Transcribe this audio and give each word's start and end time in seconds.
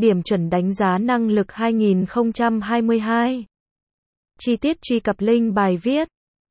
Điểm 0.00 0.22
chuẩn 0.22 0.50
đánh 0.50 0.74
giá 0.74 0.98
năng 0.98 1.28
lực 1.28 1.52
2022. 1.52 3.44
Chi 4.38 4.56
tiết 4.56 4.76
truy 4.82 5.00
cập 5.00 5.16
link 5.18 5.54
bài 5.54 5.76
viết 5.76 6.08